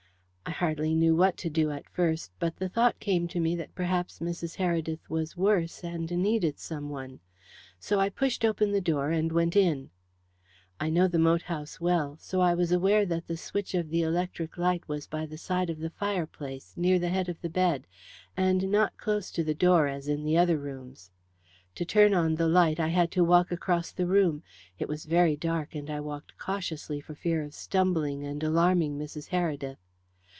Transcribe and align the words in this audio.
I 0.43 0.53
hardly 0.63 0.93
knew 0.93 1.15
what 1.15 1.37
to 1.37 1.49
do 1.49 1.71
at 1.71 1.89
first, 1.89 2.31
but 2.37 2.57
the 2.57 2.67
thought 2.67 2.99
came 2.99 3.27
to 3.29 3.39
me 3.39 3.55
that 3.55 3.73
perhaps 3.73 4.19
Mrs. 4.19 4.57
Heredith 4.57 5.09
was 5.09 5.37
worse, 5.37 5.81
and 5.81 6.11
needed 6.11 6.59
someone. 6.59 7.19
So 7.79 7.99
I 7.99 8.09
pushed 8.09 8.43
open 8.43 8.71
the 8.71 8.81
door 8.81 9.11
and 9.11 9.31
went 9.31 9.55
in. 9.55 9.89
"I 10.79 10.89
know 10.89 11.07
the 11.07 11.17
moat 11.17 11.43
house 11.43 11.79
well, 11.79 12.17
so 12.19 12.41
I 12.41 12.53
was 12.53 12.71
aware 12.71 13.05
that 13.05 13.27
the 13.27 13.37
switch 13.37 13.73
of 13.73 13.89
the 13.89 14.01
electric 14.03 14.57
light 14.57 14.87
was 14.89 15.07
by 15.07 15.25
the 15.25 15.37
side 15.37 15.69
of 15.69 15.79
the 15.79 15.89
fireplace, 15.89 16.73
near 16.75 16.99
the 16.99 17.09
head 17.09 17.29
of 17.29 17.41
the 17.41 17.49
bed, 17.49 17.87
and 18.35 18.69
not 18.69 18.97
close 18.97 19.31
to 19.31 19.43
the 19.43 19.55
door, 19.55 19.87
as 19.87 20.07
in 20.09 20.23
the 20.23 20.37
other 20.37 20.57
rooms. 20.57 21.09
To 21.75 21.85
turn 21.85 22.13
on 22.13 22.35
the 22.35 22.49
light 22.49 22.79
I 22.79 22.89
had 22.89 23.09
to 23.11 23.23
walk 23.23 23.51
across 23.51 23.91
the 23.91 24.05
room. 24.05 24.43
It 24.77 24.89
was 24.89 25.05
very 25.05 25.37
dark, 25.37 25.73
and 25.75 25.89
I 25.89 26.01
walked 26.01 26.37
cautiously 26.37 26.99
for 26.99 27.15
fear 27.15 27.41
of 27.41 27.53
stumbling 27.55 28.25
and 28.25 28.43
alarming 28.43 28.99
Mrs. 28.99 29.29
Heredith. 29.29 29.77